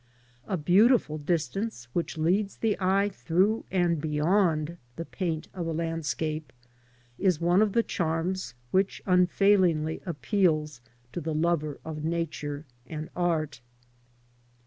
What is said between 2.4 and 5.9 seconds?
the eye through and beyond the painf of a